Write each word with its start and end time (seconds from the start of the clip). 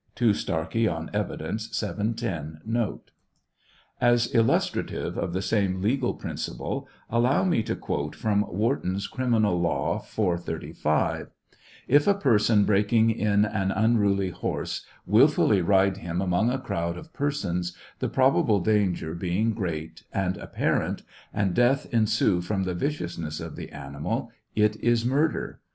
(2 0.15 0.31
Starkie 0.33 0.91
on 0.91 1.11
Evidence, 1.13 1.67
7J0, 1.67 2.65
note.) 2.65 3.11
As 4.01 4.33
illustrative 4.33 5.15
of 5.15 5.31
the 5.31 5.43
same 5.43 5.79
legal 5.79 6.15
principle, 6.15 6.87
allow 7.07 7.43
me 7.43 7.61
to 7.61 7.75
quote 7.75 8.15
from 8.15 8.41
Wharton's 8.51 9.05
Criminal 9.05 9.59
Law, 9.59 9.99
435; 9.99 11.27
If 11.87 12.07
a 12.07 12.15
person 12.15 12.65
breaking 12.65 13.11
in 13.11 13.45
an 13.45 13.69
unruly 13.69 14.31
horse 14.31 14.87
wilfully 15.05 15.61
ride 15.61 15.97
him 15.97 16.19
among 16.19 16.49
a 16.49 16.57
ciowd 16.57 16.97
of 16.97 17.13
persons, 17.13 17.77
the 17.99 18.09
probable 18.09 18.59
danger 18.59 19.13
being 19.13 19.53
great 19.53 20.01
and 20.11 20.35
apparent, 20.37 21.03
and 21.31 21.53
death 21.53 21.85
ensue 21.93 22.41
from 22.41 22.63
the 22.63 22.73
viciousness 22.73 23.39
of 23.39 23.55
the 23.55 23.69
ani 23.71 23.99
mal, 23.99 24.31
it 24.55 24.77
is 24.77 25.05
murder. 25.05 25.59